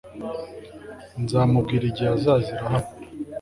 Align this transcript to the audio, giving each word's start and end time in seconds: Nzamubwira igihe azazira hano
Nzamubwira 1.23 1.83
igihe 1.87 2.09
azazira 2.17 2.61
hano 2.73 2.89